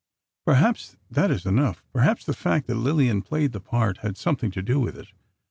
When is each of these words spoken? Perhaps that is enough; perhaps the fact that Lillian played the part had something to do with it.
Perhaps 0.45 0.97
that 1.11 1.29
is 1.29 1.45
enough; 1.45 1.83
perhaps 1.93 2.25
the 2.25 2.33
fact 2.33 2.65
that 2.65 2.73
Lillian 2.73 3.21
played 3.21 3.51
the 3.51 3.61
part 3.61 3.97
had 3.99 4.17
something 4.17 4.49
to 4.49 4.63
do 4.63 4.79
with 4.79 4.97
it. 4.97 5.09